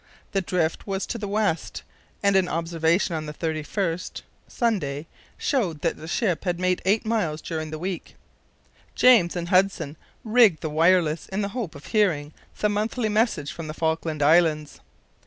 [0.31, 1.83] The drift was to the west,
[2.23, 5.05] and an observation on the 31st (Sunday)
[5.37, 8.15] showed that the ship had made eight miles during the week.
[8.95, 13.67] James and Hudson rigged the wireless in the hope of hearing the monthly message from
[13.67, 14.79] the Falkland Islands.